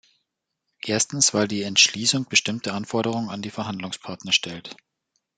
[0.83, 4.75] Erstens, weil die Entschließung bestimmte Anforderungen an die Verhandlungspartner stellt.